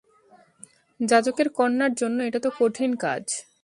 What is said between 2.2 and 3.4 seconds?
এটা তো কঠিন কাজ।